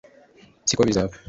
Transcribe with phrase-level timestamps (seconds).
[0.67, 1.13] si ko bizaba